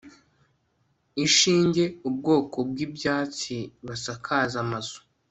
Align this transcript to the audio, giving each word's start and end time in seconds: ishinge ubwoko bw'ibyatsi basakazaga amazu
ishinge 1.25 1.83
ubwoko 2.07 2.57
bw'ibyatsi 2.69 3.55
basakazaga 3.87 4.61
amazu 4.67 4.97